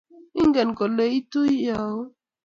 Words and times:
Ingen 0.41 0.69
kole 0.77 1.05
itu 1.19 1.39
auyo? 1.79 1.89